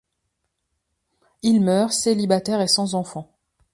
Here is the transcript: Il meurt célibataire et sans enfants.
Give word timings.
Il 1.43 1.61
meurt 1.61 1.93
célibataire 1.93 2.59
et 2.59 2.67
sans 2.67 2.95
enfants. 2.95 3.29